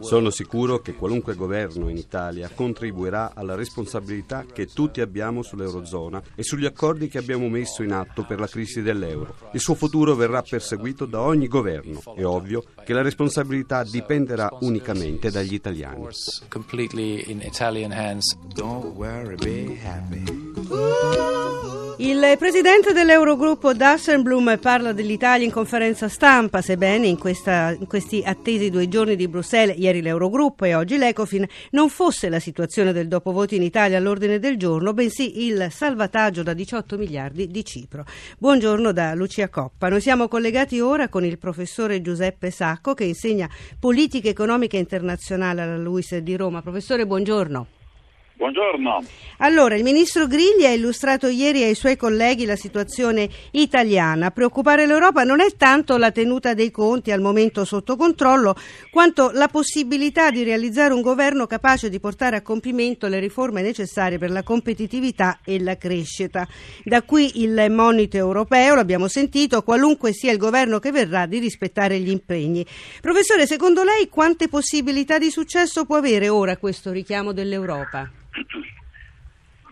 Sono 0.00 0.30
sicuro 0.30 0.80
che 0.80 0.94
qualunque 0.94 1.34
governo 1.34 1.90
in 1.90 1.98
Italia 1.98 2.50
contribuirà 2.54 3.32
alla 3.34 3.54
responsabilità 3.54 4.46
che 4.50 4.66
tutti 4.66 5.02
abbiamo 5.02 5.42
sull'Eurozona 5.42 6.22
e 6.34 6.42
sugli 6.42 6.64
accordi 6.64 7.08
che 7.08 7.18
abbiamo 7.18 7.48
messo 7.48 7.82
in 7.82 7.92
atto 7.92 8.24
per 8.24 8.40
la 8.40 8.46
crisi 8.46 8.80
dell'euro. 8.80 9.34
Il 9.52 9.60
suo 9.60 9.74
futuro 9.74 10.14
verrà 10.14 10.40
perseguito 10.40 11.04
da 11.04 11.20
ogni 11.20 11.46
governo. 11.46 12.00
È 12.16 12.24
ovvio 12.24 12.64
che 12.84 12.94
la 12.94 13.02
responsabilità 13.02 13.84
dipenderà 13.84 14.48
unicamente 14.60 15.30
dagli 15.30 15.54
italiani. 15.54 16.08
Don't 18.54 18.96
worry, 18.96 19.36
be 19.36 19.78
happy. 19.84 20.51
Il 21.98 22.36
presidente 22.38 22.92
dell'Eurogruppo 22.92 23.72
Dassenblum 23.72 24.58
parla 24.58 24.92
dell'Italia 24.92 25.44
in 25.44 25.52
conferenza 25.52 26.08
stampa, 26.08 26.60
sebbene 26.60 27.06
in, 27.06 27.18
questa, 27.18 27.70
in, 27.78 27.86
questi 27.86 28.22
attesi 28.24 28.70
due 28.70 28.88
giorni 28.88 29.14
di 29.14 29.28
Bruxelles, 29.28 29.76
ieri 29.78 30.02
l'Eurogruppo 30.02 30.64
e 30.64 30.74
oggi 30.74 30.98
l'Ecofin, 30.98 31.46
non 31.70 31.88
fosse 31.88 32.28
la 32.28 32.40
situazione 32.40 32.92
del 32.92 33.08
dopovoto 33.08 33.54
in 33.54 33.62
Italia 33.62 33.98
all'ordine 33.98 34.38
del 34.38 34.56
giorno, 34.56 34.94
bensì 34.94 35.46
il 35.46 35.68
salvataggio 35.70 36.42
da 36.42 36.54
18 36.54 36.96
miliardi 36.96 37.48
di 37.48 37.64
Cipro. 37.64 38.04
Buongiorno 38.38 38.92
da 38.92 39.14
Lucia 39.14 39.48
Coppa. 39.48 39.88
Noi 39.88 40.00
siamo 40.00 40.28
collegati 40.28 40.80
ora 40.80 41.08
con 41.08 41.24
il 41.24 41.38
professore 41.38 42.02
Giuseppe 42.02 42.50
Sacco 42.50 42.94
che 42.94 43.04
insegna 43.04 43.48
politica 43.78 44.28
economica 44.28 44.76
internazionale 44.76 45.62
alla 45.62 45.76
LUIS 45.76 46.16
di 46.18 46.36
Roma. 46.36 46.62
Professore, 46.62 47.06
buongiorno. 47.06 47.66
Buongiorno. 48.42 49.04
Allora, 49.38 49.76
il 49.76 49.84
ministro 49.84 50.26
Grilli 50.26 50.66
ha 50.66 50.72
illustrato 50.72 51.28
ieri 51.28 51.62
ai 51.62 51.76
suoi 51.76 51.96
colleghi 51.96 52.44
la 52.44 52.56
situazione 52.56 53.28
italiana. 53.52 54.26
A 54.26 54.30
preoccupare 54.32 54.84
l'Europa 54.84 55.22
non 55.22 55.40
è 55.40 55.54
tanto 55.56 55.96
la 55.96 56.10
tenuta 56.10 56.52
dei 56.52 56.72
conti 56.72 57.12
al 57.12 57.20
momento 57.20 57.64
sotto 57.64 57.94
controllo, 57.94 58.56
quanto 58.90 59.30
la 59.32 59.46
possibilità 59.46 60.32
di 60.32 60.42
realizzare 60.42 60.92
un 60.92 61.02
governo 61.02 61.46
capace 61.46 61.88
di 61.88 62.00
portare 62.00 62.34
a 62.34 62.42
compimento 62.42 63.06
le 63.06 63.20
riforme 63.20 63.62
necessarie 63.62 64.18
per 64.18 64.32
la 64.32 64.42
competitività 64.42 65.38
e 65.44 65.60
la 65.60 65.76
crescita. 65.76 66.44
Da 66.82 67.02
qui 67.02 67.42
il 67.42 67.66
monito 67.70 68.16
europeo, 68.16 68.74
l'abbiamo 68.74 69.06
sentito, 69.06 69.62
qualunque 69.62 70.12
sia 70.12 70.32
il 70.32 70.38
governo 70.38 70.80
che 70.80 70.90
verrà, 70.90 71.26
di 71.26 71.38
rispettare 71.38 72.00
gli 72.00 72.10
impegni. 72.10 72.66
Professore, 73.00 73.46
secondo 73.46 73.84
lei 73.84 74.08
quante 74.08 74.48
possibilità 74.48 75.18
di 75.18 75.30
successo 75.30 75.84
può 75.84 75.98
avere 75.98 76.28
ora 76.28 76.56
questo 76.56 76.90
richiamo 76.90 77.30
dell'Europa? 77.30 78.10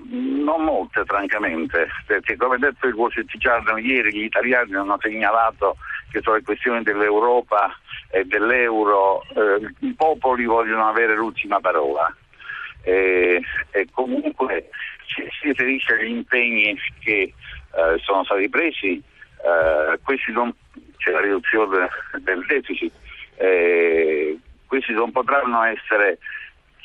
Non 0.03 0.65
molte, 0.65 1.05
francamente, 1.05 1.89
perché 2.07 2.37
come 2.37 2.57
detto 2.59 2.87
il 2.87 2.95
Wall 2.95 3.11
Street 3.11 3.37
Journal 3.37 3.79
ieri, 3.85 4.15
gli 4.15 4.25
italiani 4.25 4.75
hanno 4.75 4.99
segnalato 5.01 5.77
che 6.11 6.21
sulle 6.23 6.43
questioni 6.43 6.83
dell'Europa 6.83 7.77
e 8.11 8.25
dell'euro 8.25 9.23
eh, 9.23 9.73
i 9.81 9.95
popoli 9.95 10.45
vogliono 10.47 10.89
avere 10.89 11.15
l'ultima 11.15 11.61
parola. 11.61 12.13
E, 12.83 13.43
e 13.71 13.87
comunque 13.93 14.71
si, 15.07 15.23
si 15.39 15.49
riferisce 15.49 15.93
agli 15.93 16.09
impegni 16.09 16.77
che 17.01 17.35
eh, 17.75 17.99
sono 18.03 18.25
stati 18.25 18.49
presi, 18.49 19.03
eh, 19.43 19.99
questi 20.03 20.33
non, 20.33 20.55
c'è 20.97 21.11
la 21.11 21.21
riduzione 21.21 21.89
del 22.19 22.45
deficit, 22.47 22.93
eh, 23.37 24.39
questi 24.67 24.93
non 24.93 25.11
potranno 25.13 25.63
essere 25.65 26.19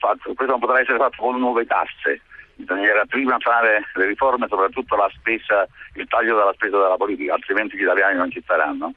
fatto, 0.06 0.34
questo 0.34 0.46
non 0.46 0.60
potrà 0.60 0.80
essere 0.80 0.98
fatto 0.98 1.18
con 1.18 1.40
nuove 1.40 1.66
tasse, 1.66 2.22
bisognerà 2.56 3.06
prima 3.06 3.38
fare 3.40 3.84
le 3.96 4.06
riforme, 4.06 4.48
soprattutto 4.48 4.96
la 4.96 5.10
spesa, 5.14 5.68
il 5.96 6.08
taglio 6.08 6.38
della 6.38 6.54
spesa 6.54 6.78
della 6.78 6.98
politica, 6.98 7.34
altrimenti 7.34 7.78
gli 7.78 7.82
italiani 7.82 8.18
non 8.18 8.32
ci 8.32 8.42
staranno. 8.42 8.94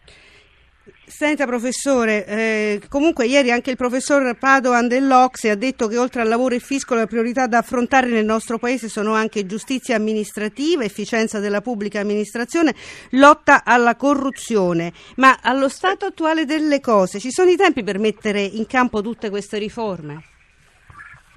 Senta 1.04 1.46
professore, 1.46 2.26
eh, 2.26 2.80
comunque 2.88 3.26
ieri 3.26 3.50
anche 3.50 3.70
il 3.70 3.76
professor 3.76 4.36
Padoan 4.38 4.88
dell'Ocse 4.88 5.50
ha 5.50 5.54
detto 5.54 5.86
che 5.86 5.98
oltre 5.98 6.20
al 6.20 6.28
lavoro 6.28 6.54
e 6.54 6.60
fisco 6.60 6.94
le 6.94 7.06
priorità 7.06 7.46
da 7.46 7.58
affrontare 7.58 8.08
nel 8.08 8.24
nostro 8.24 8.58
paese 8.58 8.88
sono 8.88 9.14
anche 9.14 9.46
giustizia 9.46 9.96
amministrativa, 9.96 10.84
efficienza 10.84 11.40
della 11.40 11.60
pubblica 11.60 12.00
amministrazione, 12.00 12.74
lotta 13.12 13.64
alla 13.64 13.96
corruzione. 13.96 14.92
Ma 15.16 15.38
allo 15.42 15.68
stato 15.68 16.06
attuale 16.06 16.44
delle 16.44 16.80
cose 16.80 17.18
ci 17.20 17.30
sono 17.30 17.50
i 17.50 17.56
tempi 17.56 17.82
per 17.82 17.98
mettere 17.98 18.40
in 18.42 18.66
campo 18.66 19.00
tutte 19.02 19.30
queste 19.30 19.58
riforme? 19.58 20.37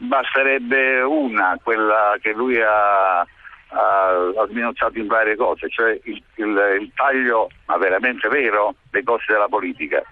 Basterebbe 0.01 1.01
una, 1.01 1.59
quella 1.61 2.15
che 2.21 2.33
lui 2.33 2.59
ha, 2.61 3.19
ha, 3.19 4.47
sminuzzato 4.49 4.97
in 4.97 5.07
varie 5.07 5.35
cose, 5.35 5.69
cioè 5.69 5.99
il, 6.03 6.21
il, 6.35 6.77
il, 6.81 6.91
taglio, 6.95 7.49
ma 7.65 7.77
veramente 7.77 8.27
vero, 8.27 8.75
dei 8.89 9.03
costi 9.03 9.31
della 9.31 9.47
politica. 9.47 10.03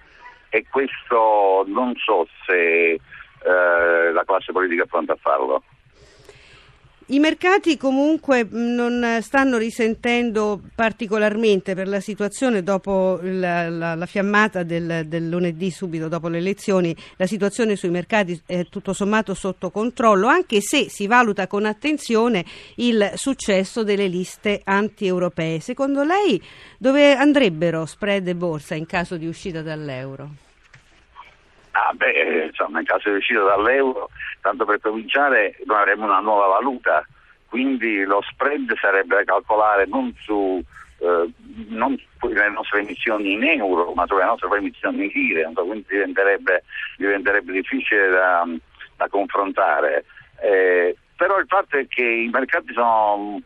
E 0.48 0.64
questo 0.68 1.64
non 1.66 1.94
so 1.96 2.26
se 2.46 2.92
eh, 2.92 3.00
la 4.12 4.24
classe 4.24 4.52
politica 4.52 4.84
è 4.84 4.86
pronta 4.86 5.12
a 5.14 5.18
farlo. 5.20 5.62
I 7.12 7.18
mercati 7.18 7.76
comunque 7.76 8.46
non 8.48 9.18
stanno 9.20 9.58
risentendo 9.58 10.60
particolarmente 10.76 11.74
per 11.74 11.88
la 11.88 11.98
situazione 11.98 12.62
dopo 12.62 13.18
la, 13.20 13.68
la, 13.68 13.96
la 13.96 14.06
fiammata 14.06 14.62
del, 14.62 15.06
del, 15.08 15.28
lunedì 15.28 15.72
subito 15.72 16.06
dopo 16.06 16.28
le 16.28 16.38
elezioni, 16.38 16.94
la 17.16 17.26
situazione 17.26 17.74
sui 17.74 17.90
mercati 17.90 18.40
è 18.46 18.64
tutto 18.66 18.92
sommato 18.92 19.34
sotto 19.34 19.70
controllo, 19.72 20.28
anche 20.28 20.60
se 20.60 20.88
si 20.88 21.08
valuta 21.08 21.48
con 21.48 21.64
attenzione 21.64 22.44
il 22.76 23.10
successo 23.16 23.82
delle 23.82 24.06
liste 24.06 24.60
anti-europee. 24.62 25.58
Secondo 25.58 26.04
lei 26.04 26.40
dove 26.78 27.16
andrebbero 27.16 27.86
spread 27.86 28.28
e 28.28 28.36
borsa 28.36 28.76
in 28.76 28.86
caso 28.86 29.16
di 29.16 29.26
uscita 29.26 29.62
dall'euro? 29.62 30.49
Ah 31.82 31.92
beh, 31.94 32.46
insomma, 32.48 32.80
in 32.80 32.84
caso 32.84 33.08
di 33.08 33.16
uscita 33.16 33.40
dall'euro, 33.42 34.10
tanto 34.42 34.64
per 34.66 34.80
cominciare, 34.80 35.56
noi 35.64 35.78
avremo 35.78 36.04
una 36.04 36.20
nuova 36.20 36.46
valuta, 36.46 37.06
quindi 37.48 38.04
lo 38.04 38.20
spread 38.22 38.76
sarebbe 38.78 39.16
da 39.16 39.24
calcolare 39.24 39.86
non 39.86 40.14
su 40.20 40.62
eh, 40.98 41.30
non 41.68 41.98
sulle 42.18 42.50
nostre 42.50 42.80
emissioni 42.80 43.32
in 43.32 43.44
euro, 43.44 43.92
ma 43.94 44.06
sulle 44.06 44.24
nostre 44.24 44.54
emissioni 44.58 45.04
in 45.04 45.10
lire, 45.14 45.50
quindi 45.54 45.86
diventerebbe, 45.88 46.64
diventerebbe 46.98 47.52
difficile 47.52 48.10
da, 48.10 48.46
da 48.96 49.08
confrontare. 49.08 50.04
Eh, 50.42 50.94
però 51.16 51.38
il 51.38 51.46
fatto 51.48 51.78
è 51.78 51.86
che 51.88 52.04
i 52.04 52.28
mercati 52.30 52.72
sono 52.74 53.40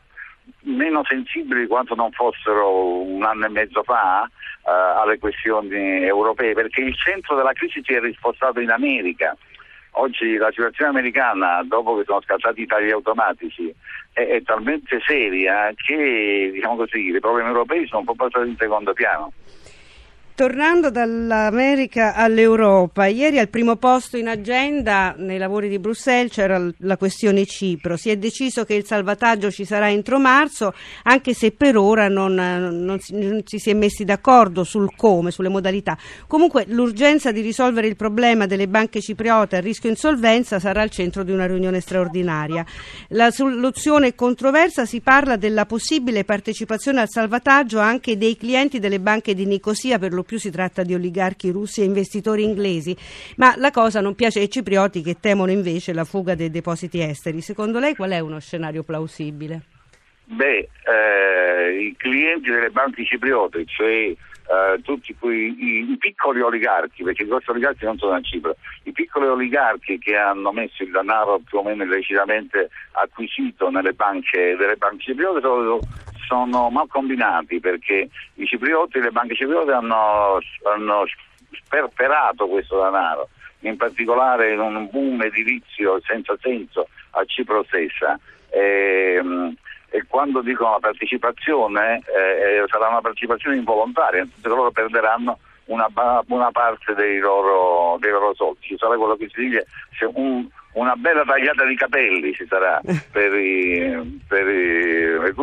meno 0.63 1.03
sensibili 1.05 1.63
di 1.63 1.67
quanto 1.67 1.95
non 1.95 2.11
fossero 2.11 3.01
un 3.03 3.23
anno 3.23 3.47
e 3.47 3.51
mezzo 3.51 3.83
fa 3.85 4.29
eh, 4.67 4.71
alle 4.71 5.19
questioni 5.19 6.05
europee, 6.05 6.55
perché 6.55 6.81
il 6.81 6.97
centro 6.97 7.37
della 7.37 7.53
crisi 7.53 7.83
si 7.85 7.93
è 7.93 8.01
rispostato 8.01 8.61
in 8.61 8.71
America. 8.71 9.37
Oggi 9.97 10.37
la 10.37 10.51
situazione 10.51 10.91
americana, 10.91 11.63
dopo 11.65 11.97
che 11.97 12.05
sono 12.05 12.21
scattati 12.23 12.63
i 12.63 12.67
tagli 12.67 12.91
automatici, 12.91 13.73
è, 14.13 14.27
è 14.27 14.43
talmente 14.43 15.01
seria 15.07 15.71
che 15.75 16.51
diciamo 16.53 16.77
così, 16.77 17.11
i 17.11 17.21
problemi 17.21 17.49
europei 17.49 17.87
sono 17.87 18.01
un 18.01 18.07
po' 18.07 18.15
passati 18.15 18.49
in 18.49 18.57
secondo 18.57 18.93
piano. 18.93 19.33
Tornando 20.37 20.91
dall'America 20.91 22.13
all'Europa, 22.17 23.07
ieri 23.07 23.39
al 23.39 23.49
primo 23.49 23.77
posto 23.77 24.17
in 24.17 24.27
agenda 24.27 25.15
nei 25.17 25.39
lavori 25.39 25.69
di 25.69 25.79
Bruxelles 25.79 26.33
c'era 26.33 26.61
la 26.79 26.97
questione 26.97 27.47
Cipro. 27.47 27.97
Si 27.97 28.11
è 28.11 28.17
deciso 28.17 28.65
che 28.65 28.75
il 28.75 28.85
salvataggio 28.85 29.53
ci 29.53 29.65
sarà 29.65 29.93
entro 29.93 30.19
marzo, 30.19 30.75
anche 31.05 31.35
se 31.35 31.53
per 31.53 31.77
ora 31.77 32.09
non, 32.09 32.35
non, 32.35 32.99
si, 32.99 33.15
non 33.17 33.43
si, 33.45 33.71
è 33.71 33.75
messi 33.75 34.05
d'accordo 34.05 34.65
sul 34.65 34.97
come, 34.97 35.31
sulle 35.31 35.49
modalità. 35.49 35.97
Comunque 36.27 36.65
l'urgenza 36.67 37.31
di 37.31 37.41
risolvere 37.41 37.87
il 37.87 37.95
problema 37.95 38.47
delle 38.47 38.67
banche 38.67 39.01
cipriote 39.01 39.55
a 39.55 39.61
rischio 39.61 39.89
insolvenza 39.89 40.59
sarà 40.59 40.83
al 40.83 40.91
centro 40.91 41.23
di 41.23 41.31
una 41.31 41.47
riunione 41.47 41.79
straordinaria. 41.79 42.67
La 43.11 43.31
soluzione 43.31 44.17
controversa 44.17 44.85
si 44.85 45.01
parla 45.01 45.37
della 45.37 45.65
possibile 45.65 46.25
partecipazione 46.25 47.03
al 47.03 47.09
salvataggio 47.09 47.79
anche 47.79 48.19
dei 48.19 48.37
clienti 48.37 48.81
delle 48.81 48.99
banche 48.99 49.33
di 49.33 49.47
Nicosia 49.47 49.97
per 49.97 50.13
lo 50.13 50.23
più 50.25 50.39
si 50.39 50.51
tratta 50.51 50.83
di 50.83 50.95
oligarchi 50.95 51.51
russi 51.51 51.83
e 51.83 51.85
investitori 51.85 52.43
inglesi, 52.43 52.97
ma 53.37 53.55
la 53.57 53.71
cosa 53.71 54.01
non 54.01 54.15
piace 54.15 54.41
ai 54.41 54.51
ciprioti 54.51 55.03
che 55.03 55.19
temono 55.21 55.51
invece 55.51 55.93
la 55.93 56.05
fuga 56.05 56.35
dei 56.35 56.51
depositi 56.51 57.01
esteri. 57.01 57.41
Secondo 57.41 57.79
lei 57.79 57.95
qual 57.95 58.11
è 58.11 58.19
uno 58.19 58.41
scenario 58.41 58.83
plausibile? 58.83 59.63
Beh, 60.27 60.69
eh, 60.87 61.79
i 61.81 61.95
clienti 61.97 62.51
delle 62.51 62.71
banche 62.71 63.05
cipriote, 63.05 63.65
cioè 63.67 64.15
eh, 64.47 64.81
tutti 64.83 65.15
quei, 65.19 65.55
i, 65.59 65.93
i, 65.93 65.97
piccoli 65.99 66.41
oligarchi, 66.41 67.03
perché 67.03 67.23
i 67.23 67.27
grossi 67.27 67.51
oligarchi 67.51 67.85
non 67.85 67.99
sono 67.99 68.15
a 68.15 68.21
Cipro, 68.21 68.57
i 68.85 68.93
piccoli 68.93 69.27
oligarchi 69.27 69.99
che 69.99 70.17
hanno 70.17 70.53
messo 70.53 70.83
il 70.83 70.91
denaro 70.91 71.41
più 71.45 71.59
o 71.59 71.63
meno 71.63 71.85
illecitamente 71.85 72.71
acquisito 72.93 73.71
nelle 73.71 73.93
banche 73.93 74.57
delle 74.59 74.77
banche 74.77 75.05
cipriote 75.05 75.41
sono, 75.41 75.79
sono 76.27 76.71
mal 76.71 76.89
combinati 76.89 77.61
perché 77.61 78.09
i 78.35 78.47
ciprioti, 78.47 79.01
le 79.01 79.11
banche 79.11 79.35
cipriote 79.35 79.73
hanno, 79.73 80.39
hanno 80.73 81.05
sperperato 81.51 82.47
questo 82.47 82.83
denaro, 82.83 83.29
in 83.61 83.77
particolare 83.77 84.53
in 84.53 84.61
un 84.61 84.89
boom 84.91 85.23
edilizio 85.23 86.01
senza 86.05 86.37
senso 86.41 86.89
a 87.11 87.25
Cipro 87.25 87.65
stessa. 87.65 88.19
E, 88.51 89.23
e 89.91 90.05
quando 90.09 90.41
dicono 90.41 90.73
la 90.73 90.79
partecipazione 90.81 92.03
eh, 92.07 92.63
eh 92.63 92.65
sarà 92.67 92.89
una 92.89 93.01
partecipazione 93.01 93.57
involontaria, 93.57 94.27
che 94.43 94.49
loro 94.49 94.71
perderanno 94.71 95.39
una, 95.67 95.89
una 96.29 96.51
parte 96.51 96.95
dei 96.95 97.19
loro, 97.19 97.97
dei 98.01 98.11
loro, 98.11 98.35
soldi, 98.35 98.61
ci 98.61 98.77
sarà 98.77 98.97
quello 98.97 99.17
che 99.17 99.29
si 99.33 99.41
dice 99.49 99.67
un, 100.15 100.47
una 100.73 100.95
bella 100.97 101.25
tagliata 101.25 101.65
di 101.65 101.77
capelli 101.77 102.35
ci 102.35 102.47
sarà 102.47 102.81
per 103.13 103.35
i, 103.35 104.21
per 104.27 104.49
i 104.49 104.64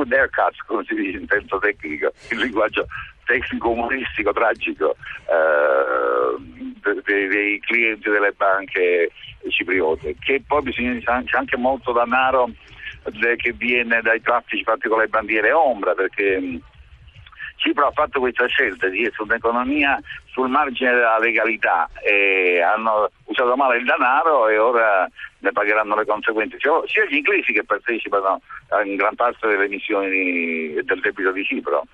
good 0.01 0.11
haircuts, 0.11 0.57
come 0.65 0.83
si 0.87 0.95
dice 0.95 1.17
in 1.17 1.27
senso 1.27 1.59
tecnico, 1.59 2.11
il 2.29 2.39
linguaggio 2.39 2.87
tecnico 3.25 3.69
umoristico 3.69 4.33
tragico 4.33 4.95
eh, 5.29 7.01
dei, 7.05 7.27
dei, 7.27 7.59
clienti 7.59 8.09
delle 8.09 8.31
banche 8.31 9.11
cipriote, 9.49 10.15
che 10.19 10.41
poi 10.45 10.61
bisogna, 10.63 10.99
c'è 10.99 11.37
anche 11.37 11.57
molto 11.57 11.91
denaro 11.91 12.49
che 13.37 13.51
viene 13.53 14.01
dai 14.01 14.21
traffici 14.21 14.63
fatti 14.63 14.87
con 14.87 14.99
le 14.99 15.07
bandiere 15.07 15.51
ombra, 15.51 15.93
perché 15.93 16.59
Cipro 17.55 17.87
ha 17.87 17.91
fatto 17.91 18.19
questa 18.19 18.45
scelta 18.47 18.87
di 18.87 19.01
essere 19.03 19.23
un'economia 19.23 19.99
sul 20.31 20.49
margine 20.49 20.93
della 20.93 21.19
legalità 21.19 21.89
e 22.03 22.61
hanno 22.61 23.09
usato 23.25 23.55
male 23.55 23.77
il 23.77 23.85
denaro 23.85 24.47
e 24.47 24.57
ora 24.57 25.07
ne 25.39 25.51
pagheranno 25.51 25.95
le 25.95 26.05
conseguenze, 26.05 26.57
sia 26.59 27.05
gli 27.09 27.15
inglesi 27.15 27.51
che 27.51 27.63
partecipano 27.63 28.41
in 28.85 28.95
gran 28.95 29.15
parte 29.15 29.47
delle 29.47 29.65
emissioni 29.65 30.73
del 30.83 30.99
debito 31.01 31.31
di 31.31 31.43
Cipro. 31.43 31.85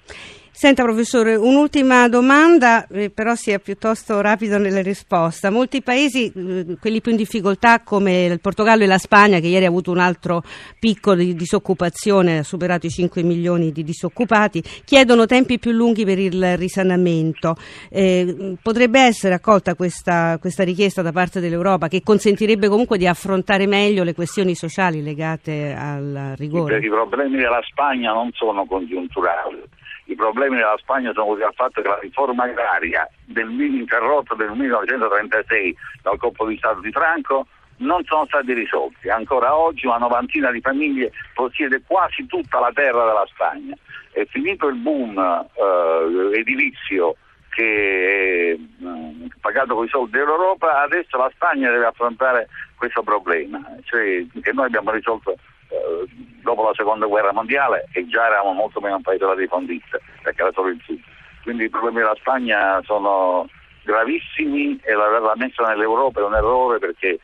Senta 0.59 0.81
professore, 0.81 1.35
un'ultima 1.35 2.09
domanda, 2.09 2.87
eh, 2.87 3.11
però 3.11 3.35
sia 3.35 3.59
piuttosto 3.59 4.21
rapido 4.21 4.57
nella 4.57 4.81
risposta. 4.81 5.51
Molti 5.51 5.83
paesi, 5.83 6.33
eh, 6.35 6.77
quelli 6.79 6.99
più 6.99 7.11
in 7.11 7.17
difficoltà 7.17 7.83
come 7.83 8.25
il 8.25 8.41
Portogallo 8.41 8.81
e 8.81 8.87
la 8.87 8.97
Spagna, 8.97 9.37
che 9.37 9.45
ieri 9.45 9.65
ha 9.65 9.67
avuto 9.67 9.91
un 9.91 9.99
altro 9.99 10.41
picco 10.79 11.13
di 11.13 11.35
disoccupazione, 11.35 12.39
ha 12.39 12.43
superato 12.43 12.87
i 12.87 12.89
5 12.89 13.21
milioni 13.21 13.71
di 13.71 13.83
disoccupati, 13.83 14.63
chiedono 14.83 15.27
tempi 15.27 15.59
più 15.59 15.69
lunghi 15.69 16.05
per 16.05 16.17
il 16.17 16.57
risanamento. 16.57 17.55
Eh, 17.91 18.55
potrebbe 18.59 18.99
essere 19.01 19.35
accolta 19.35 19.75
questa, 19.75 20.39
questa 20.39 20.63
richiesta 20.63 21.03
da 21.03 21.11
parte 21.11 21.39
dell'Europa 21.39 21.87
che 21.87 22.01
consentirebbe 22.01 22.67
comunque 22.67 22.97
di 22.97 23.05
affrontare 23.05 23.67
meglio 23.67 24.03
le 24.03 24.15
questioni 24.15 24.55
sociali 24.55 25.03
legate 25.03 25.75
al 25.77 26.33
rigore? 26.35 26.79
I 26.79 26.89
problemi 26.89 27.37
della 27.37 27.61
Spagna 27.61 28.11
non 28.11 28.31
sono 28.33 28.65
congiunturali 28.65 29.76
i 30.07 30.15
problemi 30.15 30.55
della 30.55 30.77
Spagna 30.77 31.11
sono 31.13 31.25
dovuti 31.25 31.43
al 31.43 31.53
fatto 31.53 31.81
che 31.81 31.87
la 31.87 31.99
riforma 31.99 32.43
agraria 32.43 33.07
del, 33.25 33.49
interrotta 33.59 34.35
del 34.35 34.51
1936 34.51 35.75
dal 36.01 36.17
colpo 36.17 36.47
di 36.47 36.57
Stato 36.57 36.79
di 36.79 36.91
Franco 36.91 37.47
non 37.77 38.03
sono 38.05 38.25
stati 38.25 38.53
risolti. 38.53 39.09
Ancora 39.09 39.55
oggi 39.55 39.85
una 39.85 39.97
novantina 39.97 40.51
di 40.51 40.61
famiglie 40.61 41.11
possiede 41.33 41.81
quasi 41.85 42.25
tutta 42.25 42.59
la 42.59 42.71
terra 42.73 43.05
della 43.05 43.27
Spagna. 43.27 43.75
È 44.11 44.25
finito 44.25 44.67
il 44.67 44.77
boom 44.77 45.17
eh, 45.17 46.39
edilizio 46.39 47.15
che 47.49 48.53
è 48.53 48.83
mh, 48.83 49.27
pagato 49.41 49.75
con 49.75 49.85
i 49.85 49.89
soldi 49.89 50.17
dell'Europa, 50.17 50.81
adesso 50.81 51.17
la 51.17 51.31
Spagna 51.33 51.71
deve 51.71 51.85
affrontare 51.85 52.47
questo 52.75 53.01
problema, 53.01 53.63
cioè 53.83 54.25
che 54.41 54.53
noi 54.53 54.65
abbiamo 54.65 54.91
risolto 54.91 55.35
eh, 55.69 56.05
dopo 56.47 56.63
la 56.63 56.73
seconda 56.73 57.05
guerra 57.07 57.33
mondiale 57.33 57.87
e 57.91 58.07
già 58.07 58.25
eravamo 58.27 58.53
molto 58.53 58.79
meno 58.79 58.95
un 58.95 59.01
paese 59.01 59.25
latifondista 59.25 59.99
perché 60.21 60.41
era 60.41 60.51
solo 60.53 60.69
il 60.69 60.81
sud. 60.85 60.99
Quindi 61.43 61.65
i 61.65 61.69
problemi 61.69 61.97
della 61.97 62.15
Spagna 62.15 62.81
sono 62.85 63.49
gravissimi 63.83 64.79
e 64.81 64.93
l'averla 64.93 65.33
messa 65.35 65.63
nell'Europa 65.63 66.21
è 66.21 66.23
un 66.23 66.35
errore 66.35 66.79
perché 66.79 67.19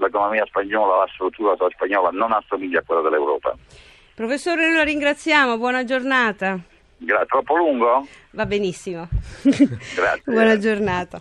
l'economia 0.00 0.44
spagnola, 0.46 0.98
la 1.04 1.10
struttura 1.12 1.54
spagnola 1.70 2.10
non 2.12 2.32
assomiglia 2.32 2.80
a 2.80 2.82
quella 2.86 3.02
dell'Europa. 3.02 3.54
Professore, 4.14 4.66
noi 4.66 4.76
la 4.76 4.84
ringraziamo, 4.84 5.58
buona 5.58 5.84
giornata. 5.84 6.58
Gra- 6.96 7.24
troppo 7.26 7.56
lungo? 7.56 8.06
Va 8.30 8.46
benissimo. 8.46 9.06
Grazie. 9.42 10.32
buona 10.32 10.56
giornata. 10.58 11.20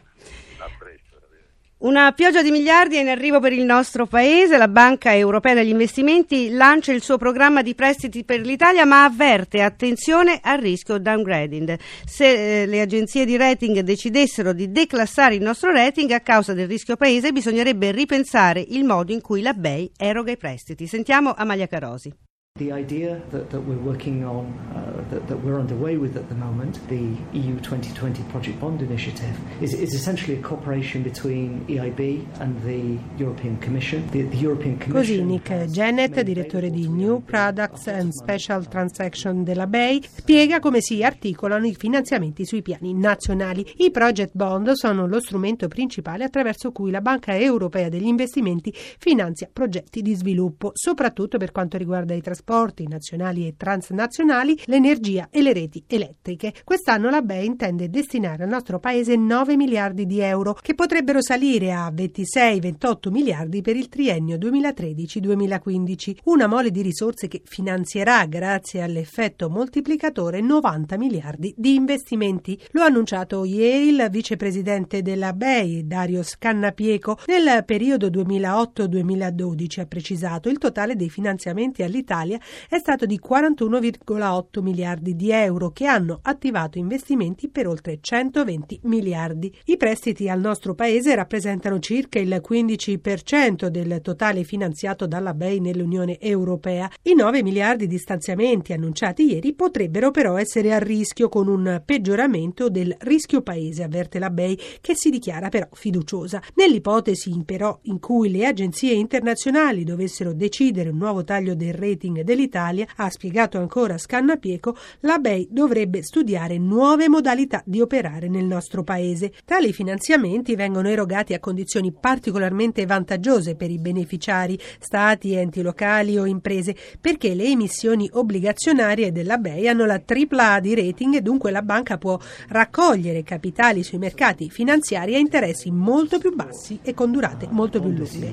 Una 1.83 2.13
pioggia 2.13 2.41
di 2.41 2.50
miliardi 2.50 2.95
è 2.95 3.01
in 3.01 3.09
arrivo 3.09 3.41
per 3.41 3.51
il 3.51 3.65
nostro 3.65 4.06
paese. 4.06 4.57
La 4.57 4.69
Banca 4.69 5.13
Europea 5.13 5.53
degli 5.53 5.71
Investimenti 5.71 6.50
lancia 6.50 6.94
il 6.94 7.01
suo 7.01 7.18
programma 7.18 7.62
di 7.62 7.75
prestiti 7.75 8.24
per 8.24 8.39
l'Italia, 8.39 8.85
ma 8.85 9.03
avverte 9.03 9.62
attenzione 9.62 10.39
al 10.41 10.59
rischio 10.59 10.97
downgrading. 10.97 11.77
Se 12.06 12.62
eh, 12.62 12.65
le 12.68 12.80
agenzie 12.80 13.25
di 13.25 13.35
rating 13.35 13.81
decidessero 13.81 14.53
di 14.53 14.71
declassare 14.71 15.35
il 15.35 15.41
nostro 15.41 15.74
rating 15.74 16.09
a 16.12 16.21
causa 16.21 16.53
del 16.53 16.69
rischio 16.69 16.95
paese, 16.95 17.33
bisognerebbe 17.33 17.91
ripensare 17.91 18.63
il 18.65 18.85
modo 18.85 19.12
in 19.12 19.19
cui 19.19 19.41
la 19.41 19.51
BEI 19.51 19.91
eroga 19.97 20.31
i 20.31 20.38
prestiti. 20.38 20.88
Sentiamo 20.88 21.33
Amalia 21.35 21.68
Carosi. 21.68 22.13
The 22.59 22.71
idea 22.71 23.19
that, 23.31 23.50
that 23.50 23.62
we're 23.62 23.81
working 23.81 24.24
on, 24.24 24.53
uh, 24.74 24.93
that, 25.09 25.27
that, 25.27 25.38
we're 25.44 25.59
underway 25.59 25.97
with 25.97 26.15
at 26.15 26.27
the 26.29 26.35
moment, 26.35 26.79
the 26.88 27.15
EU 27.33 27.59
2020 27.59 28.23
Project 28.23 28.59
Bond 28.59 28.81
Initiative, 28.81 29.35
is, 29.61 29.73
is 29.73 29.94
essentially 29.94 30.38
a 30.38 30.41
cooperation 30.41 31.03
between 31.03 31.65
EIB 31.67 32.25
and 32.39 32.61
the 32.63 33.00
European 33.17 33.57
Commission. 33.59 34.07
The, 34.11 34.23
the 34.23 34.38
European 34.38 34.77
Commission 34.77 34.94
Così 34.94 35.23
Nick 35.23 35.65
Janet, 35.71 36.21
direttore 36.21 36.69
di 36.69 36.88
New 36.88 37.21
Products 37.23 37.88
and 37.88 38.11
Special 38.11 38.67
Transaction 38.67 39.44
della 39.44 39.67
BEI, 39.67 40.03
spiega 40.15 40.59
come 40.59 40.81
si 40.81 41.03
articolano 41.03 41.65
i 41.65 41.75
finanziamenti 41.75 42.45
sui 42.45 42.61
piani 42.61 42.94
nazionali. 42.94 43.65
I 43.77 43.91
Project 43.91 44.31
Bond 44.33 44.71
sono 44.71 45.07
lo 45.07 45.19
strumento 45.19 45.67
principale 45.67 46.23
attraverso 46.23 46.71
cui 46.71 46.91
la 46.91 47.01
Banca 47.01 47.38
Europea 47.38 47.89
degli 47.89 48.07
Investimenti 48.07 48.73
finanzia 48.73 49.49
progetti 49.51 50.01
di 50.01 50.15
sviluppo, 50.15 50.71
soprattutto 50.73 51.38
per 51.38 51.51
quanto 51.51 51.77
riguarda 51.77 52.13
i 52.13 52.21
trasporti 52.21 52.41
trasporti 52.44 52.88
nazionali 52.88 53.47
e 53.47 53.56
transnazionali, 53.57 54.59
l'energia 54.65 54.93
e 55.30 55.42
le 55.42 55.54
reti 55.54 55.84
elettriche. 55.88 56.54
Quest'anno 56.63 57.10
la 57.10 57.22
BEI 57.22 57.45
intende 57.45 57.90
destinare 57.90 58.44
al 58.44 58.50
nostro 58.50 58.80
paese 58.80 59.16
9 59.16 59.56
miliardi 59.56 60.06
di 60.06 60.19
euro, 60.19 60.57
che 60.62 60.75
potrebbero 60.75 61.22
salire 61.22 61.74
a 61.74 61.92
26-28 61.92 63.10
miliardi 63.12 63.62
per 63.62 63.75
il 63.75 63.90
triennio 63.90 64.38
2013-2015, 64.38 66.18
una 66.25 66.48
mole 66.48 66.72
di 66.72 66.81
risorse 66.81 67.28
che 67.28 67.42
finanzierà, 67.44 68.25
grazie 68.25 68.81
all'effetto 68.81 69.50
moltiplicatore, 69.50 70.42
90 70.42 70.98
miliardi 70.98 71.54
di 71.57 71.75
investimenti. 71.75 72.60
Lo 72.72 72.81
ha 72.81 72.86
annunciato 72.86 73.45
ieri 73.45 73.90
il 73.90 74.07
vicepresidente 74.10 75.01
della 75.01 75.34
BEI, 75.34 75.88
Dario 75.88 76.24
Scannapieco. 76.24 77.18
Nel 77.28 77.63
periodo 77.66 78.07
2008-2012 78.07 79.80
ha 79.80 79.86
precisato 79.86 80.50
il 80.50 80.57
totale 80.57 80.95
dei 80.95 81.10
finanziamenti 81.10 81.83
all'Italia 81.83 82.02
Italia 82.04 82.40
è 82.69 82.78
stato 82.78 83.06
di 83.06 83.19
41,8 83.19 84.62
miliardi 84.62 84.81
di 85.02 85.31
euro 85.31 85.71
che 85.71 85.85
hanno 85.85 86.19
attivato 86.21 86.78
investimenti 86.78 87.47
per 87.47 87.68
oltre 87.68 87.99
120 88.02 88.81
miliardi. 88.83 89.54
I 89.66 89.78
prestiti 89.78 90.30
al 90.30 90.40
nostro 90.40 90.75
paese 90.75 91.16
rappresentano 91.16 91.80
circa 91.80 92.19
il 92.19 92.42
15% 92.45 93.68
del 93.68 93.99
totale 94.02 94.44
finanziato 94.44 95.07
dalla 95.07 95.33
BEI 95.33 95.59
nell'Unione 95.59 96.19
Europea. 96.19 96.92
I 97.04 97.13
9 97.16 97.44
miliardi 97.44 97.87
di 97.87 97.97
stanziamenti 97.97 98.73
annunciati 98.73 99.23
ieri 99.23 99.54
potrebbero 99.54 100.11
però 100.11 100.37
essere 100.37 100.73
a 100.73 100.80
rischio 100.80 101.30
con 101.30 101.47
un 101.47 101.81
peggioramento 101.85 102.69
del 102.69 102.95
rischio 102.99 103.42
paese, 103.42 103.83
avverte 103.83 104.19
la 104.19 104.30
BEI, 104.30 104.59
che 104.81 104.95
si 104.95 105.09
dichiara 105.09 105.49
però 105.49 105.68
fiduciosa. 105.71 106.42
Nell'ipotesi 106.56 107.42
però 107.45 107.80
in 107.83 107.99
cui 107.99 108.30
le 108.30 108.45
agenzie 108.45 108.94
internazionali 108.94 109.83
dovessero 109.83 110.33
decidere 110.33 110.90
un 110.90 110.97
nuovo 110.97 111.23
taglio 111.23 111.56
del 111.56 111.73
rating 111.73 112.21
dell'Italia, 112.21 112.87
ha 112.97 113.09
spiegato 113.09 113.57
ancora 113.57 113.97
Scannapieco, 113.97 114.72
la 115.01 115.18
BEI 115.18 115.47
dovrebbe 115.49 116.03
studiare 116.03 116.57
nuove 116.57 117.09
modalità 117.09 117.61
di 117.65 117.81
operare 117.81 118.27
nel 118.27 118.45
nostro 118.45 118.83
paese. 118.83 119.31
Tali 119.45 119.73
finanziamenti 119.73 120.56
vengono 120.56 120.89
erogati 120.89 121.33
a 121.33 121.39
condizioni 121.39 121.92
particolarmente 121.92 122.85
vantaggiose 122.85 123.56
per 123.56 123.69
i 123.71 123.80
beneficiari, 123.80 124.59
stati, 124.80 125.33
enti 125.33 125.61
locali 125.61 126.18
o 126.18 126.25
imprese, 126.25 126.75
perché 126.99 127.33
le 127.33 127.45
emissioni 127.45 128.09
obbligazionarie 128.11 129.11
della 129.11 129.37
BEI 129.37 129.68
hanno 129.68 129.85
la 129.85 130.01
AAA 130.06 130.59
di 130.59 130.75
rating 130.75 131.15
e 131.15 131.21
dunque 131.21 131.51
la 131.51 131.61
banca 131.61 131.97
può 131.97 132.19
raccogliere 132.49 133.23
capitali 133.23 133.83
sui 133.83 133.97
mercati 133.97 134.49
finanziari 134.49 135.15
a 135.15 135.19
interessi 135.19 135.71
molto 135.71 136.19
più 136.19 136.33
bassi 136.35 136.80
e 136.81 136.94
con 136.94 137.11
durate 137.11 137.47
molto 137.49 137.80
più 137.80 137.89
lunghe. 137.89 138.31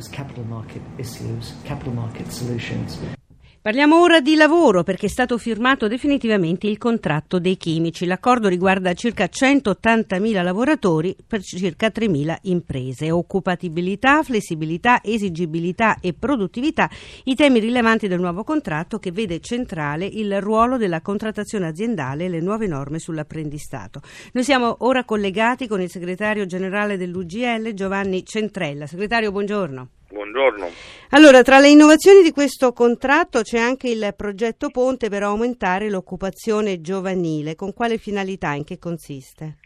Parliamo 3.62 4.00
ora 4.00 4.22
di 4.22 4.36
lavoro 4.36 4.82
perché 4.82 5.04
è 5.04 5.10
stato 5.10 5.36
firmato 5.36 5.86
definitivamente 5.86 6.66
il 6.66 6.78
contratto 6.78 7.38
dei 7.38 7.58
chimici. 7.58 8.06
L'accordo 8.06 8.48
riguarda 8.48 8.94
circa 8.94 9.26
180.000 9.26 10.42
lavoratori 10.42 11.14
per 11.26 11.42
circa 11.42 11.88
3.000 11.88 12.38
imprese. 12.44 13.10
Occupatibilità, 13.10 14.22
flessibilità, 14.22 15.02
esigibilità 15.04 15.98
e 16.00 16.14
produttività, 16.14 16.88
i 17.24 17.34
temi 17.34 17.58
rilevanti 17.58 18.08
del 18.08 18.18
nuovo 18.18 18.44
contratto 18.44 18.98
che 18.98 19.12
vede 19.12 19.40
centrale 19.40 20.06
il 20.06 20.40
ruolo 20.40 20.78
della 20.78 21.02
contrattazione 21.02 21.66
aziendale 21.66 22.24
e 22.24 22.28
le 22.30 22.40
nuove 22.40 22.66
norme 22.66 22.98
sull'apprendistato. 22.98 24.00
Noi 24.32 24.44
siamo 24.44 24.74
ora 24.78 25.04
collegati 25.04 25.68
con 25.68 25.82
il 25.82 25.90
segretario 25.90 26.46
generale 26.46 26.96
dell'UGL 26.96 27.74
Giovanni 27.74 28.24
Centrella. 28.24 28.86
Segretario, 28.86 29.30
buongiorno. 29.30 29.88
Buongiorno. 30.20 30.70
Allora, 31.10 31.42
tra 31.42 31.58
le 31.60 31.68
innovazioni 31.68 32.22
di 32.22 32.30
questo 32.30 32.72
contratto 32.72 33.40
c'è 33.40 33.58
anche 33.58 33.88
il 33.88 34.12
progetto 34.14 34.68
Ponte 34.68 35.08
per 35.08 35.22
aumentare 35.22 35.88
l'occupazione 35.88 36.82
giovanile. 36.82 37.54
Con 37.54 37.72
quale 37.72 37.96
finalità? 37.96 38.52
In 38.52 38.64
che 38.64 38.78
consiste? 38.78 39.56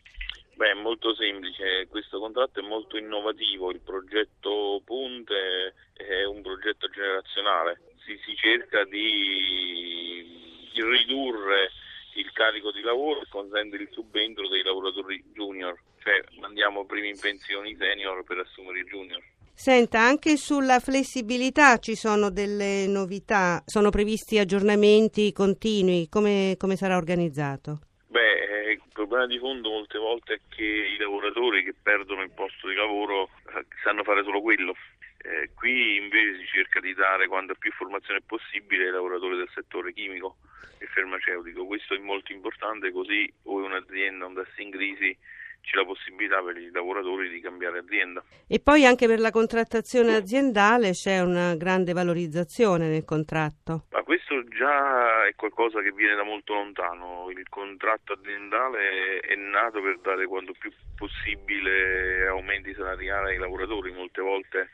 Beh, 0.54 0.70
è 0.70 0.74
molto 0.74 1.12
semplice, 1.16 1.88
questo 1.88 2.20
contratto 2.20 2.60
è 2.60 2.62
molto 2.62 2.96
innovativo, 2.96 3.72
il 3.72 3.80
progetto 3.80 4.80
Ponte 4.84 5.74
è 5.94 6.22
un 6.24 6.42
progetto 6.42 6.88
generazionale, 6.88 7.80
si, 8.06 8.16
si 8.24 8.36
cerca 8.36 8.84
di, 8.84 10.70
ridurre 10.74 11.72
il 12.14 12.30
carico 12.30 12.70
di 12.70 12.82
lavoro 12.82 13.22
e 13.22 13.28
consente 13.28 13.74
il 13.74 13.88
subentro 13.90 14.46
dei 14.48 14.62
lavoratori 14.62 15.24
junior, 15.34 15.76
cioè 16.04 16.22
mandiamo 16.38 16.86
prima 16.86 17.08
in 17.08 17.18
pensione 17.18 17.70
i 17.70 17.76
senior 17.76 18.22
per 18.22 18.38
assumere 18.38 18.78
i 18.78 18.84
junior. 18.84 19.20
Senta, 19.56 20.00
anche 20.00 20.36
sulla 20.36 20.80
flessibilità 20.80 21.78
ci 21.78 21.94
sono 21.94 22.28
delle 22.28 22.86
novità, 22.88 23.62
sono 23.64 23.88
previsti 23.88 24.36
aggiornamenti 24.36 25.32
continui, 25.32 26.08
come, 26.08 26.56
come 26.58 26.74
sarà 26.74 26.96
organizzato? 26.96 27.78
Beh, 28.08 28.66
eh, 28.68 28.72
il 28.72 28.82
problema 28.92 29.26
di 29.26 29.38
fondo 29.38 29.70
molte 29.70 29.96
volte 29.96 30.34
è 30.34 30.40
che 30.48 30.64
i 30.64 30.96
lavoratori 30.98 31.62
che 31.62 31.72
perdono 31.80 32.22
il 32.22 32.30
posto 32.30 32.68
di 32.68 32.74
lavoro 32.74 33.30
eh, 33.54 33.64
sanno 33.84 34.02
fare 34.02 34.24
solo 34.24 34.42
quello. 34.42 34.74
Eh, 35.18 35.50
qui 35.54 35.96
invece 35.96 36.40
si 36.40 36.46
cerca 36.46 36.80
di 36.80 36.92
dare 36.92 37.28
quanta 37.28 37.54
più 37.54 37.70
formazione 37.72 38.20
possibile 38.26 38.86
ai 38.86 38.92
lavoratori 38.92 39.36
del 39.36 39.50
settore 39.54 39.92
chimico 39.92 40.36
e 40.78 40.86
farmaceutico. 40.86 41.64
Questo 41.64 41.94
è 41.94 41.98
molto 41.98 42.32
importante, 42.32 42.90
così 42.90 43.32
o 43.44 43.64
un'azienda 43.64 44.26
andasse 44.26 44.60
in 44.60 44.70
crisi 44.70 45.16
c'è 45.64 45.76
la 45.76 45.84
possibilità 45.84 46.40
per 46.42 46.56
i 46.56 46.70
lavoratori 46.70 47.28
di 47.28 47.40
cambiare 47.40 47.78
azienda. 47.78 48.22
E 48.46 48.60
poi 48.60 48.84
anche 48.84 49.06
per 49.06 49.18
la 49.18 49.30
contrattazione 49.30 50.14
aziendale 50.14 50.90
c'è 50.90 51.20
una 51.20 51.56
grande 51.56 51.92
valorizzazione 51.92 52.88
nel 52.88 53.04
contratto. 53.04 53.86
Ma 53.90 54.02
questo 54.02 54.44
già 54.44 55.26
è 55.26 55.34
qualcosa 55.34 55.80
che 55.80 55.92
viene 55.92 56.14
da 56.14 56.22
molto 56.22 56.52
lontano. 56.52 57.30
Il 57.30 57.48
contratto 57.48 58.12
aziendale 58.12 59.20
è 59.20 59.34
nato 59.34 59.80
per 59.80 59.98
dare 60.00 60.26
quanto 60.26 60.52
più 60.52 60.70
possibile 60.94 62.26
aumenti 62.28 62.74
salariali 62.74 63.32
ai 63.32 63.38
lavoratori. 63.38 63.92
Molte 63.92 64.20
volte 64.20 64.70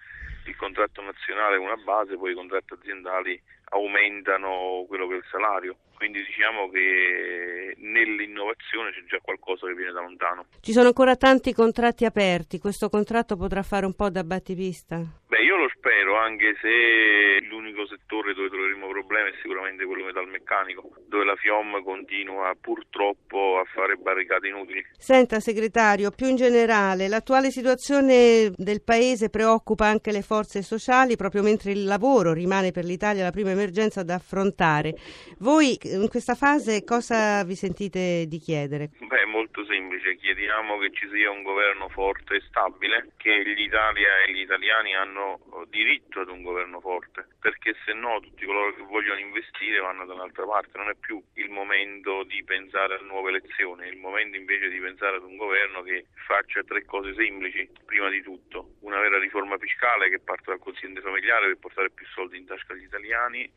il 0.47 0.57
contratto 0.57 1.03
nazionale 1.03 1.57
è 1.57 1.59
una 1.59 1.77
base, 1.77 2.17
poi 2.17 2.33
i 2.33 2.35
contratti 2.35 2.75
aziendali 2.75 3.41
aumentano 3.71 4.85
quello 4.89 5.07
che 5.07 5.15
è 5.15 5.17
il 5.19 5.25
salario. 5.31 5.77
Quindi 5.97 6.25
diciamo 6.25 6.71
che 6.71 7.75
nell'innovazione 7.77 8.91
c'è 8.91 9.05
già 9.05 9.19
qualcosa 9.21 9.67
che 9.67 9.75
viene 9.75 9.93
da 9.93 10.01
lontano. 10.01 10.47
Ci 10.61 10.73
sono 10.73 10.89
ancora 10.89 11.15
tanti 11.17 11.53
contratti 11.53 12.05
aperti, 12.05 12.59
questo 12.59 12.89
contratto 12.89 13.37
potrà 13.37 13.63
fare 13.63 13.85
un 13.85 13.95
po' 13.95 14.09
da 14.09 14.25
battipista? 14.25 14.97
Beh, 15.29 15.43
io 15.43 15.57
lo 15.57 15.69
spero, 15.75 16.17
anche 16.17 16.57
se 16.61 17.40
l'unico 17.81 17.87
settore 17.87 18.35
dove 18.35 18.49
troveremo 18.49 18.89
problemi 18.89 19.31
è 19.31 19.35
sicuramente 19.41 19.85
quello 19.85 20.05
metalmeccanico, 20.05 20.91
dove 21.09 21.25
la 21.25 21.37
FIOM 21.37 21.83
continua 21.83 22.55
purtroppo 22.61 23.59
a 23.59 23.65
fare 23.73 23.97
barricate 23.97 24.49
inutili. 24.49 24.85
Senta, 24.97 25.41
segretario, 25.41 26.11
più 26.11 26.27
in 26.27 26.37
generale, 26.37 27.09
l'attuale 27.09 27.51
situazione 27.51 28.51
del 28.55 28.83
Paese 28.83 29.31
preoccupa 29.31 29.87
anche 29.87 30.13
le 30.13 30.23
forze 30.23 30.63
sociali, 30.63 31.17
proprio 31.17 31.43
mentre 31.43 31.73
il 31.73 31.85
lavoro 31.85 32.33
rimane 32.33 32.71
per 32.73 32.85
l'Italia 32.85 33.23
la 33.23 33.31
prima 33.31 33.51
emergenza 33.51 34.03
da 34.03 34.15
affrontare. 34.15 34.95
Voi 35.39 35.79
in 35.83 36.09
questa 36.09 36.35
fase 36.35 36.85
cosa 36.85 37.45
vi 37.45 37.55
sentite 37.55 38.25
di 38.27 38.39
chiedere? 38.39 38.91
Beh, 38.99 39.25
molto 39.27 39.65
semplice, 39.65 40.00
chiediamo 40.17 40.79
che 40.79 40.91
ci 40.93 41.09
sia 41.13 41.31
un 41.31 41.43
governo 41.43 41.89
forte 41.89 42.37
e 42.37 42.43
stabile, 42.49 43.13
che 43.17 43.43
l'Italia 43.43 44.23
e 44.27 44.33
gli 44.33 44.41
italiani 44.41 44.95
hanno 44.95 45.41
diritto 45.69 46.21
ad 46.21 46.29
un 46.29 46.43
governo 46.43 46.81
forte, 46.81 47.27
perché 47.41 47.75
se 47.85 47.93
no 47.93 48.21
tutti 48.21 48.45
coloro 48.45 48.75
che 48.75 48.83
vogliono 48.83 49.21
investire 49.21 49.81
vanno 49.81 50.07
da 50.07 50.15
un'altra 50.15 50.45
parte, 50.45 50.79
non 50.79 50.89
è 50.89 50.95
più 50.95 51.23
il 51.35 51.51
momento 51.51 52.25
di 52.25 52.43
pensare 52.45 52.97
a 52.97 53.03
nuove 53.03 53.31
elezioni, 53.31 53.85
è 53.85 53.91
il 53.91 53.99
momento 53.99 54.37
invece 54.37 54.69
di 54.69 54.79
pensare 54.79 55.17
ad 55.17 55.25
un 55.25 55.37
governo 55.37 55.83
che 55.83 56.07
faccia 56.27 56.63
tre 56.63 56.85
cose 56.85 57.15
semplici, 57.15 57.69
prima 57.85 58.09
di 58.09 58.23
tutto 58.23 58.77
una 58.81 59.01
vera 59.01 59.19
riforma 59.19 59.59
fiscale 59.59 60.09
che 60.09 60.19
parte 60.19 60.45
dal 60.47 60.59
quoziente 60.59 61.01
familiare 61.01 61.47
per 61.47 61.59
portare 61.59 61.91
più 61.91 62.07
soldi 62.07 62.39
in 62.39 62.47
tasca 62.47 62.73
agli 62.73 62.85
italiani, 62.85 63.51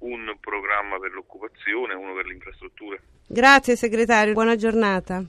un 0.00 0.36
programma 0.40 0.98
per 0.98 1.12
l'occupazione, 1.12 1.94
uno 1.94 2.14
per 2.14 2.26
le 2.26 2.34
infrastrutture. 2.34 3.00
Grazie 3.28 3.76
segretario, 3.76 4.34
buona 4.34 4.56
giornata. 4.56 5.24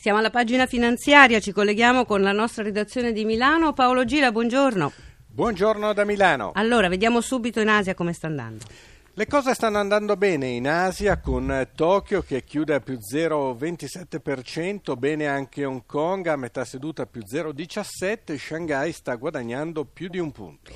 Siamo 0.00 0.16
alla 0.16 0.30
pagina 0.30 0.64
finanziaria, 0.64 1.40
ci 1.40 1.52
colleghiamo 1.52 2.06
con 2.06 2.22
la 2.22 2.32
nostra 2.32 2.62
redazione 2.62 3.12
di 3.12 3.26
Milano. 3.26 3.74
Paolo 3.74 4.06
Gira, 4.06 4.32
buongiorno. 4.32 4.90
Buongiorno 5.26 5.92
da 5.92 6.06
Milano. 6.06 6.52
Allora, 6.54 6.88
vediamo 6.88 7.20
subito 7.20 7.60
in 7.60 7.68
Asia 7.68 7.94
come 7.94 8.14
sta 8.14 8.26
andando. 8.26 8.64
Le 9.12 9.26
cose 9.26 9.52
stanno 9.52 9.76
andando 9.76 10.16
bene 10.16 10.46
in 10.46 10.66
Asia 10.66 11.18
con 11.18 11.68
Tokyo 11.74 12.22
che 12.22 12.44
chiude 12.44 12.76
a 12.76 12.80
più 12.80 12.96
0,27%, 12.96 14.96
bene 14.96 15.26
anche 15.26 15.66
Hong 15.66 15.82
Kong 15.84 16.26
a 16.28 16.36
metà 16.36 16.64
seduta 16.64 17.04
più 17.04 17.20
0,17%, 17.20 18.38
Shanghai 18.38 18.92
sta 18.92 19.16
guadagnando 19.16 19.84
più 19.84 20.08
di 20.08 20.18
un 20.18 20.32
punto. 20.32 20.72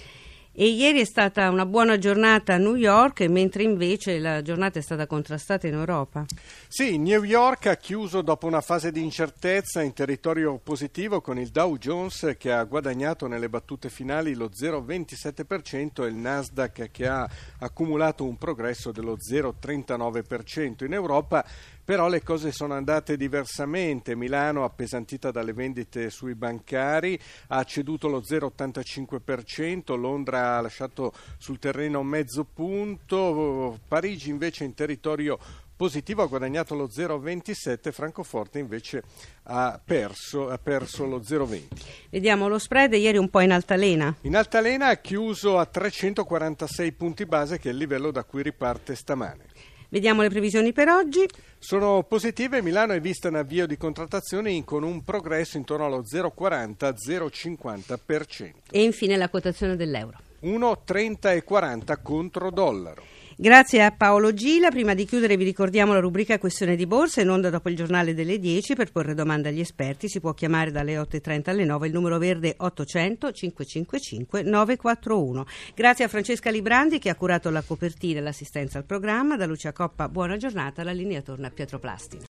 E 0.57 0.69
ieri 0.69 1.01
è 1.01 1.05
stata 1.05 1.51
una 1.51 1.67
buona 1.67 1.99
giornata 1.99 2.55
a 2.55 2.59
New 2.59 2.77
York, 2.77 3.23
mentre 3.23 3.65
invece 3.65 4.21
la 4.21 4.41
giornata 4.41 4.79
è 4.79 4.83
stata 4.83 5.05
contrastata 5.05 5.67
in 5.67 5.75
Europa. 5.75 6.25
Sì, 6.69 6.97
New 6.97 7.25
York 7.25 7.67
ha 7.67 7.75
chiuso 7.75 8.23
dopo 8.23 8.47
una 8.47 8.61
fase 8.61 8.93
di 8.93 9.03
incertezza 9.03 9.83
in 9.83 9.93
territorio 9.93 10.61
positivo 10.63 11.21
con 11.21 11.41
il 11.41 11.49
Dow 11.49 11.77
Jones 11.77 12.37
che 12.39 12.53
ha 12.53 12.63
guadagnato 12.63 13.27
nelle 13.27 13.49
battute 13.49 13.89
finali 13.89 14.35
lo 14.35 14.49
0,27% 14.49 16.05
e 16.05 16.07
il 16.07 16.15
Nasdaq 16.15 16.89
che 16.93 17.09
ha 17.09 17.29
accumulato 17.59 18.23
un 18.23 18.39
progresso 18.39 18.93
dello 18.93 19.17
0,39%. 19.17 20.85
In 20.85 20.93
Europa 20.93 21.45
però 21.85 22.09
le 22.09 22.23
cose 22.23 22.51
sono 22.51 22.75
andate 22.75 23.17
diversamente. 23.17 24.17
Milano, 24.17 24.65
appesantita 24.65 25.31
dalle 25.31 25.53
vendite 25.53 26.11
sui 26.11 26.35
bancari, 26.35 27.19
ha 27.49 27.63
ceduto 27.65 28.09
lo 28.09 28.21
0,85%, 28.21 29.99
Londra 29.99 30.57
ha 30.57 30.61
lasciato 30.61 31.13
sul 31.37 31.59
terreno 31.59 32.03
mezzo 32.03 32.45
punto, 32.45 33.79
Parigi 33.87 34.31
invece 34.31 34.65
in 34.65 34.75
territorio 34.75 35.39
positivo 35.77 36.23
ha 36.23 36.27
guadagnato 36.27 36.75
lo 36.75 36.87
0,27, 36.87 37.93
Francoforte 37.93 38.59
invece 38.59 39.03
ha 39.45 39.81
perso, 39.85 40.49
ha 40.49 40.59
perso 40.59 41.05
lo 41.05 41.19
0,20. 41.19 41.63
Vediamo 42.11 42.49
lo 42.49 42.59
spread 42.59 42.95
ieri 42.95 43.19
un 43.19 43.29
po' 43.29 43.41
in 43.41 43.53
altalena. 43.53 44.15
In 44.23 44.37
altalena 44.37 44.89
ha 44.89 44.97
chiuso 44.97 45.59
a 45.59 45.67
346 45.67 46.93
punti 46.93 47.27
base 47.27 47.59
che 47.59 47.69
è 47.69 47.73
il 47.73 47.79
livello 47.79 48.11
da 48.11 48.25
cui 48.25 48.43
riparte 48.43 48.95
stamane. 48.95 49.73
Vediamo 49.95 50.23
le 50.23 50.29
previsioni 50.29 50.73
per 50.73 50.89
oggi. 50.89 51.25
Sono 51.57 52.03
positive, 52.03 52.61
Milano 52.63 52.95
è 52.95 53.01
vista 53.01 53.29
in 53.29 53.37
avvio 53.37 53.65
di 53.65 53.77
contrattazione 53.77 54.65
con 54.65 54.83
un 54.83 55.05
progresso 55.05 55.57
intorno 55.57 55.87
allo 55.87 56.03
0,40-0,50%. 56.03 58.51
E 58.73 58.83
infine 58.83 59.17
la 59.17 59.29
quotazione 59.29 59.77
dell'euro. 59.77 60.19
1,30 60.43 62.03
contro 62.03 62.51
dollaro. 62.51 63.05
Grazie 63.37 63.83
a 63.83 63.91
Paolo 63.91 64.33
Gila. 64.33 64.71
Prima 64.71 64.95
di 64.95 65.05
chiudere 65.05 65.37
vi 65.37 65.43
ricordiamo 65.43 65.93
la 65.93 65.99
rubrica 65.99 66.39
Questione 66.39 66.77
di 66.77 66.87
borsa 66.87 67.21
in 67.21 67.31
onda 67.31 67.51
dopo 67.51 67.69
il 67.69 67.75
giornale 67.75 68.15
delle 68.15 68.39
10 68.39 68.75
per 68.75 68.93
porre 68.93 69.13
domande 69.13 69.49
agli 69.49 69.59
esperti. 69.59 70.09
Si 70.09 70.21
può 70.21 70.35
chiamare 70.35 70.71
dalle 70.71 70.95
8.30 70.97 71.51
alle 71.51 71.65
9 71.65 71.89
il 71.89 71.93
numero 71.93 72.19
verde 72.19 72.55
800 72.57 73.33
555 73.33 74.43
941. 74.45 75.47
Grazie 75.75 76.05
a 76.05 76.09
Francesca 76.09 76.51
Librandi 76.51 77.01
che 77.01 77.11
ha 77.11 77.17
curato 77.17 77.51
la 77.51 77.63
copertina 77.63 78.21
e 78.21 78.23
l'assistenza 78.23 78.79
al 78.79 78.85
programma. 78.85 79.37
Da 79.37 79.47
Lucia 79.47 79.73
Coppa 79.73 80.09
buona 80.09 80.37
giornata. 80.37 80.85
La 80.85 80.93
linea 80.93 81.21
torna 81.21 81.49
a 81.49 81.51
Pietro 81.51 81.81
Plastina. 81.81 82.23